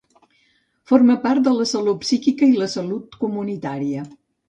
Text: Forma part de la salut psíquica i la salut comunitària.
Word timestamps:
Forma 0.91 1.17
part 1.27 1.45
de 1.49 1.53
la 1.59 1.69
salut 1.73 2.01
psíquica 2.07 2.53
i 2.55 2.59
la 2.65 2.73
salut 2.79 3.23
comunitària. 3.25 4.13